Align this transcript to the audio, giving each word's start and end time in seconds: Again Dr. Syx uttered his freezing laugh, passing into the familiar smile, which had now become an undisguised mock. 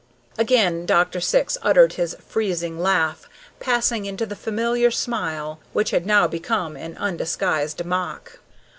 Again 0.35 0.87
Dr. 0.87 1.21
Syx 1.21 1.59
uttered 1.61 1.93
his 1.93 2.15
freezing 2.27 2.79
laugh, 2.79 3.29
passing 3.59 4.07
into 4.07 4.25
the 4.25 4.35
familiar 4.35 4.89
smile, 4.89 5.59
which 5.73 5.91
had 5.91 6.07
now 6.07 6.25
become 6.27 6.75
an 6.75 6.97
undisguised 6.97 7.85
mock. 7.85 8.39